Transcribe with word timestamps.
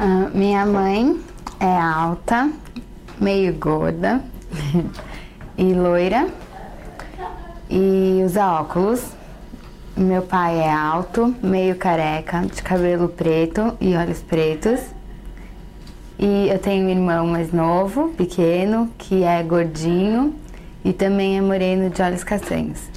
Ah, 0.00 0.30
minha 0.32 0.64
mãe 0.64 1.18
é 1.58 1.76
alta, 1.76 2.52
meio 3.20 3.52
gorda 3.54 4.22
e 5.58 5.74
loira 5.74 6.28
e 7.68 8.22
usa 8.24 8.46
óculos. 8.60 9.02
Meu 9.96 10.22
pai 10.22 10.60
é 10.60 10.70
alto, 10.70 11.34
meio 11.42 11.74
careca, 11.74 12.42
de 12.42 12.62
cabelo 12.62 13.08
preto 13.08 13.76
e 13.80 13.96
olhos 13.96 14.20
pretos. 14.22 14.78
E 16.16 16.48
eu 16.48 16.60
tenho 16.60 16.86
um 16.86 16.90
irmão 16.90 17.26
mais 17.26 17.52
novo, 17.52 18.10
pequeno, 18.10 18.88
que 18.96 19.24
é 19.24 19.42
gordinho 19.42 20.32
e 20.84 20.92
também 20.92 21.38
é 21.38 21.40
moreno 21.40 21.90
de 21.90 22.00
olhos 22.00 22.22
castanhos. 22.22 22.88